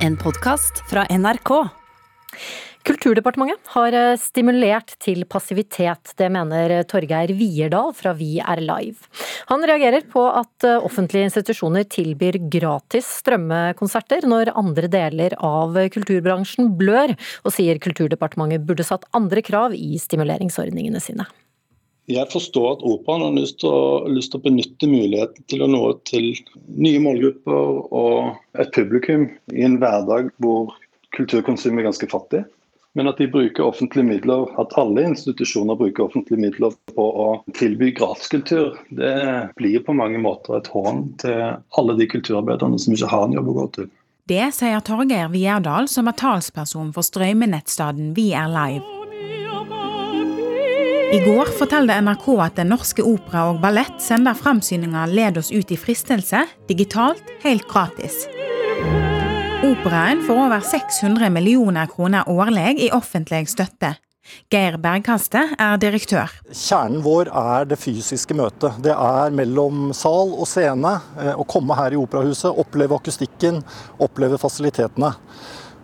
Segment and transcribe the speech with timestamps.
[0.00, 1.50] En podkast fra NRK.
[2.88, 6.14] Kulturdepartementet har eh, stimulert til passivitet.
[6.16, 9.10] Det mener Torgeir Vierdal fra Vi er live.
[9.50, 16.72] Han reagerer på at eh, offentlige institusjoner tilbyr gratis strømmekonserter når andre deler av kulturbransjen
[16.80, 17.12] blør,
[17.44, 21.28] og sier Kulturdepartementet burde satt andre krav i stimuleringsordningene sine.
[22.10, 25.68] Jeg forstår at operaen har lyst til, å, lyst til å benytte muligheten til å
[25.70, 26.32] nå til
[26.74, 30.72] nye målgrupper og et publikum i en hverdag hvor
[31.16, 32.42] kulturkonsum er ganske fattig.
[32.98, 37.92] Men at de bruker offentlige midler, at alle institusjoner bruker offentlige midler på å tilby
[37.94, 39.14] gratiskultur, det
[39.60, 41.38] blir på mange måter et hån til
[41.78, 43.90] alle de kulturarbeiderne som ikke har en jobb å gå til.
[44.30, 48.99] Det sier Torgeir Vierdal, som er talsperson for strømmenettstaden Vi er live.
[51.12, 55.72] I går fortalte NRK at Den Norske Opera og Ballett sender framsyninga Led oss ut
[55.74, 58.28] i fristelse digitalt helt gratis.
[59.66, 63.96] Operaen får over 600 millioner kroner årlig i offentlig støtte.
[64.54, 66.30] Geir Bergkaste er direktør.
[66.54, 68.78] Kjernen vår er det fysiske møtet.
[68.84, 70.94] Det er mellom sal og scene.
[71.18, 73.64] Eh, å komme her i operahuset, oppleve akustikken,
[73.98, 75.10] oppleve fasilitetene.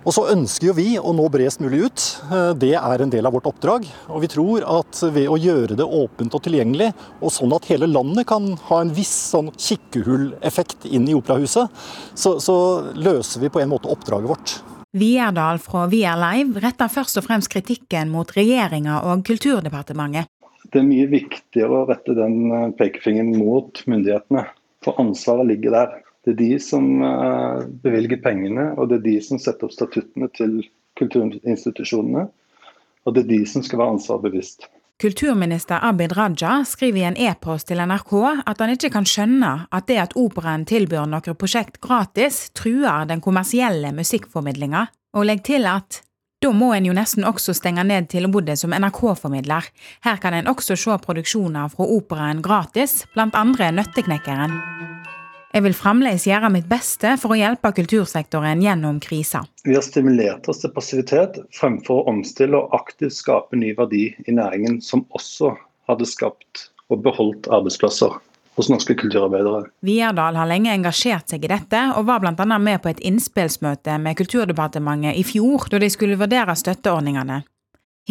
[0.06, 2.02] Og så ønsker jo vi å nå bredest mulig ut.
[2.30, 3.88] Eh, det er en del av vårt oppdrag.
[4.06, 7.88] Og vi tror at ved å gjøre det åpent og tilgjengelig, og sånn at hele
[7.90, 11.74] landet kan ha en viss sånn kikkehulleffekt inn i operahuset,
[12.14, 12.56] så, så
[12.94, 14.56] løser vi på en måte oppdraget vårt.
[14.96, 20.30] Vierdal fra Vi er live retter først og fremst kritikken mot regjeringa og Kulturdepartementet.
[20.70, 24.46] Det er mye viktigere å rette den eh, pekefingeren mot myndighetene,
[24.86, 26.02] for ansvaret ligger der.
[26.26, 30.26] Det er de som eh, bevilger pengene, og det er de som setter opp statuttene
[30.34, 30.58] til
[30.98, 32.24] kulturinstitusjonene.
[33.06, 34.66] Og det er de som skal være ansvarbevisst.
[34.98, 38.14] Kulturminister Abid Raja skriver i en e-post til NRK
[38.48, 43.20] at han ikke kan skjønne at det at operaen tilbyr noen prosjekt gratis, truer den
[43.22, 46.00] kommersielle musikkformidlinga, og legger til at
[46.42, 49.70] da må en jo nesten også stenge ned tilbudet som NRK-formidler.
[50.04, 54.58] Her kan en også se produksjoner fra operaen gratis, blant andre Nøtteknekkeren.
[55.56, 59.40] Jeg vil fremdeles gjøre mitt beste for å hjelpe kultursektoren gjennom krisa.
[59.64, 64.34] Vi har stimulert oss til passivitet fremfor å omstille og aktivt skape ny verdi i
[64.36, 65.54] næringen, som også
[65.88, 68.18] hadde skapt og beholdt arbeidsplasser
[68.60, 69.70] hos norske kulturarbeidere.
[69.80, 72.58] Vierdal har lenge engasjert seg i dette, og var bl.a.
[72.60, 77.46] med på et innspillsmøte med Kulturdepartementet i fjor, da de skulle vurdere støtteordningene.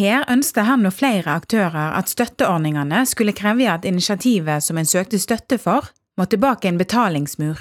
[0.02, 5.22] Her ønsket han og flere aktører at støtteordningene skulle kreve at initiativet som en søkte
[5.22, 7.60] støtte for, må tilbake en betalingsmur.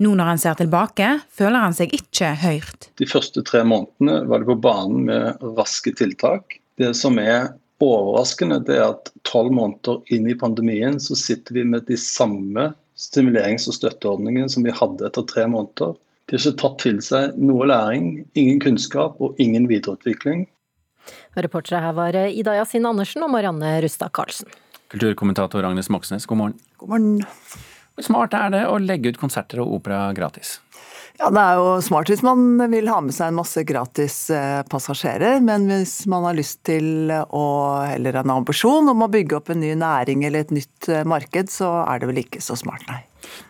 [0.00, 2.88] Nå når han ser tilbake, føler han seg ikke hørt.
[2.96, 6.56] De første tre månedene var det på banen med raske tiltak.
[6.80, 7.50] Det som er
[7.84, 12.70] overraskende, det er at tolv måneder inn i pandemien så sitter vi med de samme
[13.00, 15.96] stimulerings- og støtteordningene som vi hadde etter tre måneder.
[16.28, 20.46] De har ikke tatt til seg noe læring, ingen kunnskap og ingen videreutvikling.
[21.36, 24.48] Reportere her var Ida Yasin Andersen og Marianne Rustad Karlsen.
[24.92, 26.56] Kulturkommentator Agnes Moxnes, god morgen.
[26.78, 27.20] God morgen.
[28.00, 30.56] Hvor smart er det å legge ut konserter og opera gratis?
[31.20, 34.62] Ja, Det er jo smart hvis man vil ha med seg en masse gratis eh,
[34.72, 35.42] passasjerer.
[35.44, 37.44] Men hvis man har lyst til å,
[37.84, 41.52] eller en ambisjon om å bygge opp en ny næring eller et nytt eh, marked,
[41.52, 43.02] så er det vel ikke så smart, nei.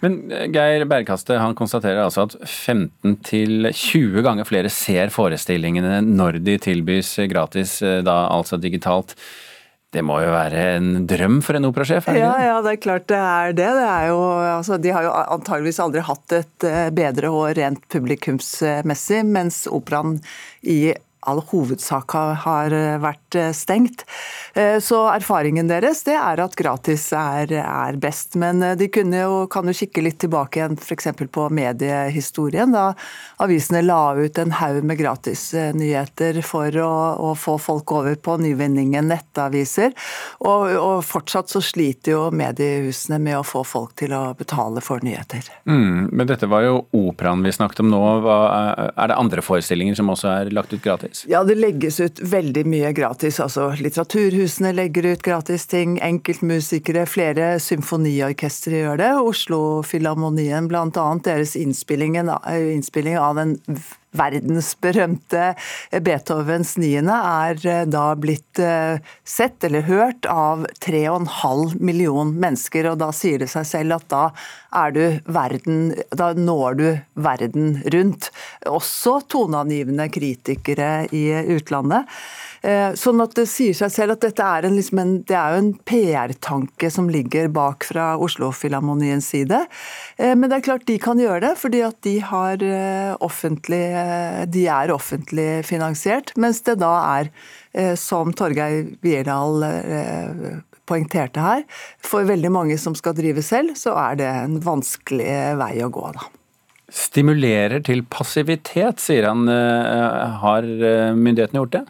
[0.03, 6.59] Men eh, Geir Bergkaste han konstaterer altså at 15-20 ganger flere ser forestillingene når de
[6.67, 9.15] tilbys gratis, da altså digitalt.
[9.91, 12.06] Det må jo være en drøm for en operasjef?
[12.15, 13.71] Ja, ja, det er klart det er det.
[13.75, 14.21] det er jo,
[14.53, 20.21] altså, de har jo antageligvis aldri hatt et eh, bedre og rent publikumsmessig, mens operaen
[20.62, 20.93] i
[21.28, 22.14] all hovedsak
[22.44, 24.04] har vært eh, stengt.
[24.54, 28.36] Eh, så erfaringen deres det er at gratis er, er best.
[28.41, 31.10] Men eh, de jo, kan jo kikke litt tilbake igjen f.eks.
[31.32, 32.72] på mediehistorien.
[32.75, 32.92] Da
[33.42, 36.92] avisene la ut en haug med gratisnyheter for å,
[37.31, 39.94] å, få folk over på nyvinningen nettaviser.
[40.41, 45.02] Og, og, fortsatt så sliter jo mediehusene med å få folk til å betale for
[45.04, 45.47] nyheter.
[45.69, 48.02] Mm, men dette var jo operaen vi snakket om nå.
[48.31, 51.10] Er det andre forestillinger som også er lagt ut gratis?
[51.11, 51.25] Gratis?
[51.29, 53.41] Ja, det legges ut veldig mye gratis.
[53.41, 55.99] Altså, litteraturhusene legger ut gratis ting.
[56.01, 59.11] Enkeltmusikere, flere symfoniorkestre gjør det.
[59.21, 61.19] Oslo-filharmonien bl.a.
[61.25, 63.59] Deres innspilling av den
[64.17, 65.53] verdensberømte
[66.03, 72.91] Beethovens niende er eh, da blitt eh, sett eller hørt av 3,5 million mennesker.
[72.91, 74.25] og Da sier det seg selv at da
[74.71, 76.87] er du verden Da når du
[77.19, 78.31] verden rundt.
[78.67, 81.25] Også toneangivende kritikere i
[81.57, 82.07] utlandet.
[82.62, 85.55] Eh, sånn at det sier seg selv at dette er en, liksom en, det er
[85.55, 89.62] jo en PR-tanke som ligger bak fra Oslo-filharmoniens side.
[90.21, 92.62] Men det er klart de kan gjøre det, fordi at de, har
[93.25, 93.81] offentlig,
[94.50, 96.32] de er offentlig finansiert.
[96.41, 97.31] Mens det da er,
[97.99, 99.64] som Torgeir Vierdal
[100.91, 101.64] poengterte her,
[102.02, 105.31] for veldig mange som skal drive selv, så er det en vanskelig
[105.61, 106.06] vei å gå.
[106.17, 106.29] da.
[106.91, 109.47] Stimulerer til passivitet, sier han.
[109.47, 111.85] Eh, har eh, myndighetene gjort det?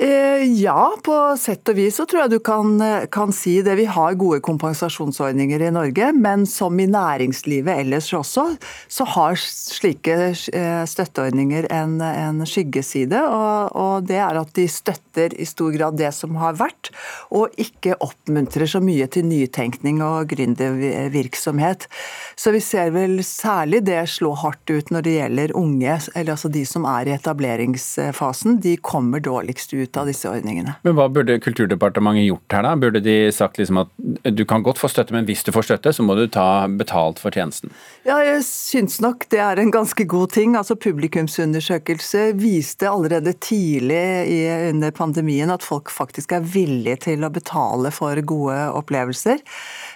[0.00, 2.80] Eh, ja, på sett og vis så tror jeg du kan,
[3.14, 3.76] kan, si det.
[3.78, 8.48] Vi har gode kompensasjonsordninger i Norge, men som i næringslivet ellers også,
[8.90, 13.20] så har slike eh, støtteordninger en, en skyggeside.
[13.22, 16.90] Og, og, det er at de støtter i stor grad det som har vært,
[17.30, 21.86] og ikke oppmuntrer så mye til nytenkning og gründervirksomhet.
[22.34, 26.50] Så vi ser vel særlig det slå hardt ut når det gjelder unge, eller altså
[26.50, 28.58] de som er i etableringsfasen.
[28.58, 30.76] De kommer dårligst ut ut av disse ordningene.
[30.86, 32.74] Men Hva burde Kulturdepartementet gjort her, da?
[32.80, 33.92] Burde de sagt liksom at
[34.30, 37.20] du kan godt få støtte, men hvis du får støtte, så må du ta betalt
[37.20, 37.72] for tjenesten?
[38.06, 40.56] Ja, jeg syns nok det er en ganske god ting.
[40.56, 44.00] Altså Publikumsundersøkelse viste allerede tidlig
[44.32, 44.38] i,
[44.70, 49.44] under pandemien at folk faktisk er villige til å betale for gode opplevelser.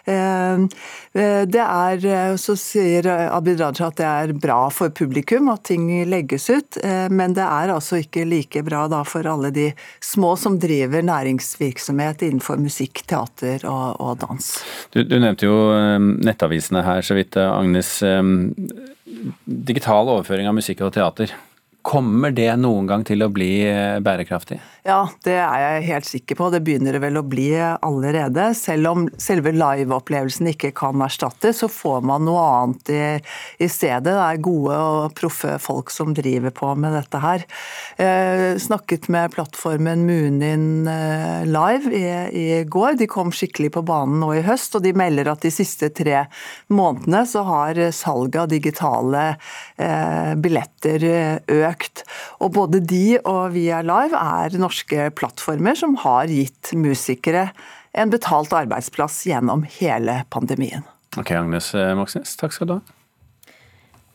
[0.09, 0.67] Eh,
[1.21, 5.65] eh, det er, eh, Så sier Abid Raja at det er bra for publikum at
[5.65, 6.79] ting legges ut,
[7.11, 12.23] men det er altså ikke like bra da for alle de små som driver næringsvirksomhet
[12.23, 14.49] innenfor musikk, teater og, og dans.
[14.95, 15.59] Du, du, nevnte jo
[16.25, 17.99] nettavisene her så vidt, Agnes.
[19.45, 21.35] Digital overføring av musikk og teater.
[21.89, 23.53] Kommer det noen gang til å bli
[24.05, 24.59] bærekraftig?
[24.89, 26.47] Ja, det er jeg helt sikker på.
[26.49, 28.47] Det begynner det vel å bli allerede.
[28.57, 33.01] Selv om selve live-opplevelsen ikke kan erstattes, så får man noe annet i,
[33.61, 34.07] i, stedet.
[34.07, 37.45] Det er gode og proffe folk som driver på med dette her.
[38.01, 42.97] Eh, snakket med plattformen Munin eh, Live i, i, går.
[43.03, 46.25] De kom skikkelig på banen nå i høst, og de melder at de siste tre
[46.73, 49.27] månedene så har salget av digitale
[49.77, 52.07] eh, billetter eh, økt.
[52.41, 57.51] Og både de og Via Live er norske norske plattformer som har gitt musikere
[57.93, 60.83] en betalt arbeidsplass gjennom hele pandemien.
[61.17, 62.81] Ok, Agnes Moxnes, takk skal du ha.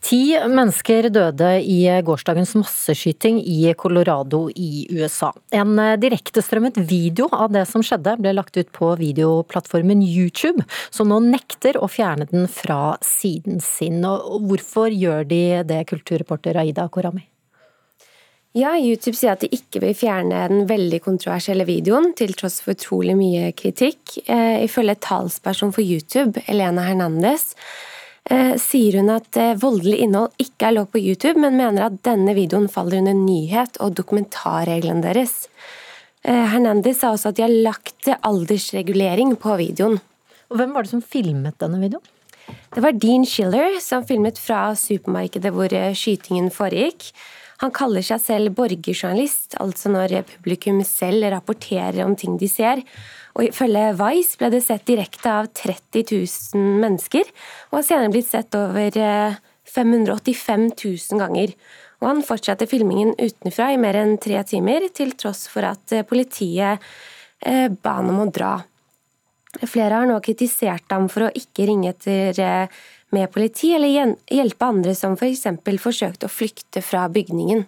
[0.04, 5.32] Ti mennesker døde i gårsdagens masseskyting i Colorado i USA.
[5.50, 11.22] En direktestrømmet video av det som skjedde ble lagt ut på videoplattformen YouTube, som nå
[11.24, 14.04] nekter å fjerne den fra siden sin.
[14.04, 17.24] Og hvorfor gjør de det, kulturreporter Aida Korami?
[18.54, 22.76] Ja, YouTube sier at de ikke vil fjerne den veldig kontroversielle videoen, til tross for
[22.76, 24.20] utrolig mye kritikk.
[24.30, 27.56] Eh, ifølge talsperson for YouTube, Elena Hernandez,
[28.30, 31.98] eh, sier hun at eh, voldelig innhold ikke er lov på YouTube, men mener at
[32.06, 35.48] denne videoen faller under nyhet- og dokumentarreglene deres.
[36.24, 39.98] Hernandez sa også at de har lagt aldersregulering på videoen.
[40.48, 42.06] Og hvem var det som filmet denne videoen?
[42.72, 47.10] Det var Dean Schiller som filmet fra supermarkedet hvor skytingen foregikk.
[47.62, 52.82] Han kaller seg selv borgerjournalist, altså når publikum selv rapporterer om ting de ser.
[53.34, 57.30] Og Ifølge Vice ble det sett direkte av 30 000 mennesker,
[57.70, 58.98] og har senere blitt sett over
[59.74, 61.54] 585 eh, 000 ganger.
[62.02, 66.06] Og han fortsatte filmingen utenfra i mer enn tre timer, til tross for at eh,
[66.06, 66.82] politiet
[67.40, 68.56] eh, ba han om å dra.
[69.54, 72.66] Flere har nå kritisert ham for å ikke ringe etter
[73.14, 75.46] med politi, eller hjelpe andre som f.eks.
[75.64, 77.64] For forsøkte å flykte fra bygningen.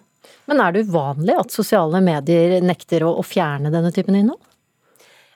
[0.47, 4.43] Men er det uvanlig at sosiale medier nekter å fjerne denne typen innhold?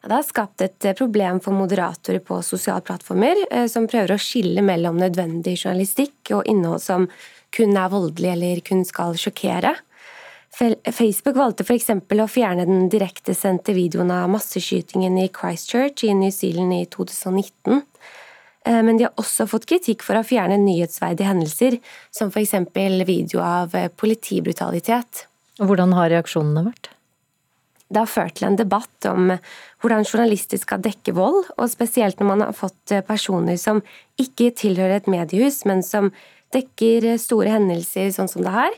[0.02, 4.16] Ja, det har skapt et eh, problem for moderatorer på sosiale plattformer, eh, som prøver
[4.16, 7.06] å skille mellom nødvendig journalistikk og innhold som
[7.54, 9.76] kun er voldelig eller kun skal sjokkere.
[10.52, 11.92] Facebook valgte f.eks.
[11.94, 17.86] å fjerne den direktesendte videoen av masseskytingen i Christchurch i New Zealand i 2019.
[18.66, 21.78] Eh, men de har også fått kritikk for å fjerne nyhetsverdige hendelser,
[22.14, 22.56] som f.eks.
[23.08, 25.26] video av eh, politibrutalitet.
[25.62, 26.92] Og Hvordan har reaksjonene vært?
[27.92, 29.34] Det har ført til en debatt om
[29.84, 33.82] hvordan journalister skal dekke vold, og spesielt når man har fått eh, personer som
[34.22, 36.12] ikke tilhører et mediehus, men som
[36.54, 38.78] dekker store hendelser sånn som det her.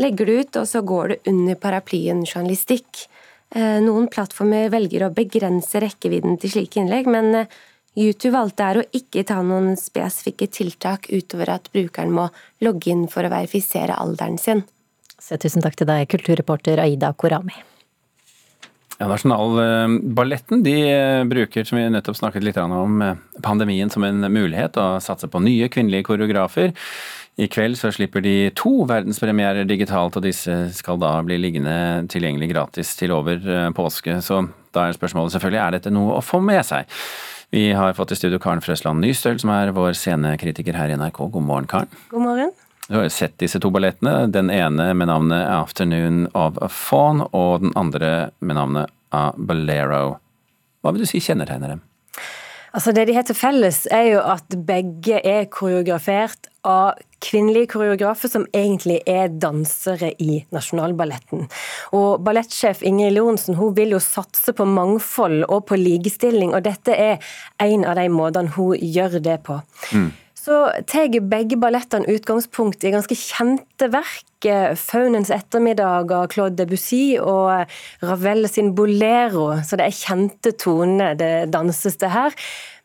[0.00, 3.06] Legger det ut, og så går det under paraplyen journalistikk.
[3.54, 7.46] Noen plattformer velger å begrense rekkevidden til slike innlegg, men
[7.94, 12.28] YouTube valgte her å ikke ta noen spesifikke tiltak utover at brukeren må
[12.64, 14.64] logge inn for å verifisere alderen sin.
[15.22, 17.54] Så tusen takk til deg, kulturreporter Aida Korami.
[18.98, 24.22] Ja, Nasjonalballetten de eh, bruker, som vi nettopp snakket litt om, eh, pandemien som en
[24.30, 26.74] mulighet å satse på nye kvinnelige koreografer.
[27.34, 32.52] I kveld så slipper de to verdenspremierer digitalt, og disse skal da bli liggende tilgjengelig
[32.52, 34.20] gratis til over eh, påske.
[34.22, 36.86] Så da er spørsmålet selvfølgelig er dette noe å få med seg.
[37.54, 41.20] Vi har fått i studio Karen Frøsland Nystøl, som er vår scenekritiker her i NRK.
[41.36, 41.92] God morgen, Karen.
[42.10, 42.48] God morgen.
[42.88, 44.24] Du har jo sett disse to ballettene.
[44.34, 50.16] Den ene med navnet Afternoon of a Fawn, og den andre med navnet A Bolero.
[50.82, 51.84] Hva vil du si kjennetegner dem?
[52.74, 58.32] Altså Det de har til felles, er jo at begge er koreografert av kvinnelige koreografer
[58.32, 61.46] som egentlig er dansere i Nasjonalballetten.
[61.94, 66.98] Og ballettsjef Ingrid Lorentzen hun vil jo satse på mangfold og på likestilling, og dette
[66.98, 67.22] er
[67.62, 69.60] en av de måtene hun gjør det på.
[69.94, 70.10] Mm
[70.44, 70.60] så
[70.90, 74.28] tar begge ballettene utgangspunkt i ganske kjente verk.
[74.76, 77.64] Faunens ettermiddag av Claude Debussy og
[78.04, 79.54] Ravel sin Bolero.
[79.64, 82.36] Så det er kjente toner det danses det her.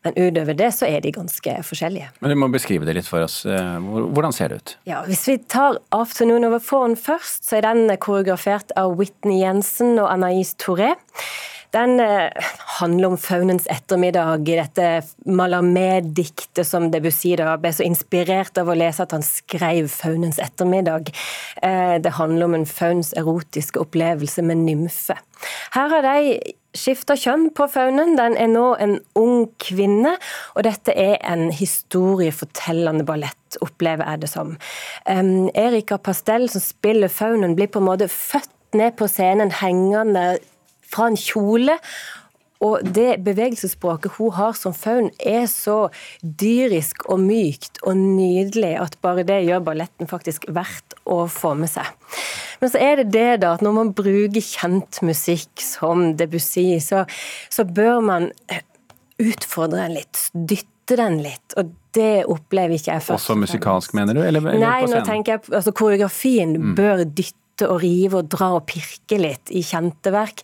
[0.08, 2.08] Men utover det så er de ganske forskjellige.
[2.24, 3.42] Men Du må beskrive det litt for oss.
[3.44, 4.76] Eh, hvordan ser det ut?
[4.88, 10.00] Ja, Hvis vi tar 'Afternoon Over Fawn' først, så er den koreografert av Whitney Jensen
[10.00, 10.96] og Anaïs Touré.
[11.72, 12.30] Den eh,
[12.80, 14.88] handler om faunens ettermiddag, i dette
[15.30, 21.12] Malamé-diktet som Debussy da ble så inspirert av å lese at han skrev faunens ettermiddag.
[21.62, 25.20] Eh, det handler om en fauns erotiske opplevelse med nymfe.
[25.78, 26.40] Her har de
[26.74, 28.16] skifta kjønn på faunen.
[28.18, 30.18] Den er nå en ung kvinne,
[30.58, 34.56] og dette er en historiefortellende ballett, opplever jeg det som.
[35.06, 40.40] Um, Erika Pastell, som spiller faunen, blir på en måte født ned på scenen, hengende
[40.90, 41.78] fra en kjole.
[42.60, 45.88] Og det bevegelsesspråket hun har som faun, er så
[46.20, 51.72] dyrisk og mykt og nydelig at bare det gjør balletten faktisk verdt å få med
[51.72, 51.88] seg.
[52.60, 57.06] Men så er det det da at når man bruker kjent musikk som Debussy, så,
[57.48, 58.28] så bør man
[59.20, 61.56] utfordre den litt, dytte den litt.
[61.56, 63.24] og det opplever ikke jeg først.
[63.24, 64.22] Også musikalsk, mener du?
[64.22, 66.74] Eller, eller Nei, nå tenker jeg altså Koreografien mm.
[66.78, 67.38] bør dytte
[67.68, 70.44] og rive og dra og pirke litt i kjente verk.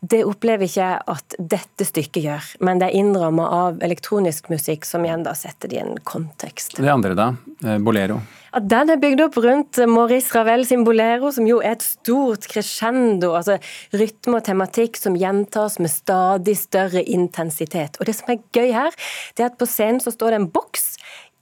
[0.00, 4.88] Det opplever ikke jeg at dette stykket gjør, men det er innramma av elektronisk musikk,
[4.88, 6.78] som igjen da setter det i en kontekst.
[6.78, 7.30] Det andre, da?
[7.64, 8.20] Eh, bolero?
[8.54, 12.46] At den er bygd opp rundt Maurice Ravel sin bolero, som jo er et stort
[12.50, 13.32] crescendo.
[13.34, 13.56] altså
[13.96, 17.98] Rytme og tematikk som gjentas med stadig større intensitet.
[17.98, 18.94] Og det som er gøy her,
[19.34, 20.94] det er at på scenen så står det en boks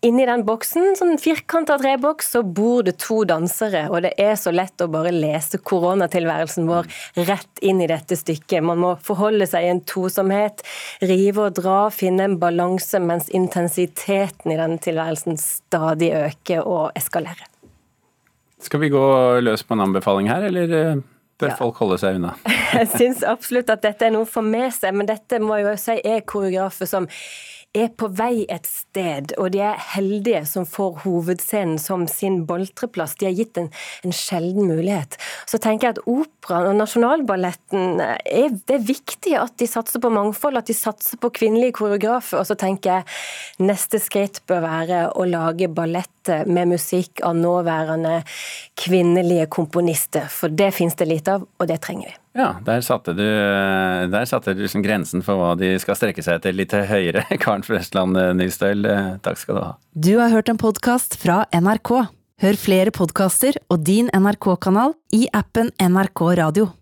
[0.03, 3.85] Inni den boksen, sånn firkanta treboks, så bor det to dansere.
[3.87, 6.89] Og det er så lett å bare lese koronatilværelsen vår
[7.29, 8.65] rett inn i dette stykket.
[8.67, 10.65] Man må forholde seg i en tosomhet,
[11.07, 17.47] rive og dra, finne en balanse, mens intensiteten i denne tilværelsen stadig øker og eskalerer.
[18.59, 19.07] Skal vi gå
[19.47, 21.01] løs på en anbefaling her, eller eh,
[21.39, 21.61] bør ja.
[21.63, 22.35] folk holde seg unna?
[22.81, 25.79] Jeg syns absolutt at dette er noe få med seg, men dette må jeg jo
[25.79, 27.07] si er koreografer som
[27.73, 33.15] er på vei et sted, og de er heldige som får hovedscenen som sin boltreplass.
[33.17, 33.71] De har gitt en,
[34.05, 35.17] en sjelden mulighet.
[35.49, 40.13] Så tenker jeg at operaen og Nasjonalballetten er, Det er viktig at de satser på
[40.13, 42.43] mangfold, at de satser på kvinnelige koreografer.
[42.43, 46.09] Og så tenker jeg neste skritt bør være å lage ballett
[46.47, 48.21] med musikk av nåværende
[48.79, 50.29] kvinnelige komponister.
[50.31, 52.19] For det finnes det lite av, og det trenger vi.
[52.33, 56.41] Ja, der satte du, der satte du liksom grensen for hva de skal strekke seg
[56.41, 57.27] etter litt høyere.
[57.43, 58.89] Karen Frøsland Nystøl,
[59.25, 59.73] takk skal du ha.
[59.93, 61.93] Du har hørt en podkast fra NRK.
[62.43, 66.73] Hør flere podkaster og din NRK-kanal i appen NRK Radio.